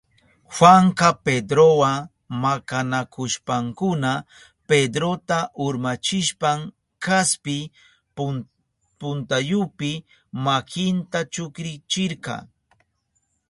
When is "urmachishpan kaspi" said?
5.65-7.57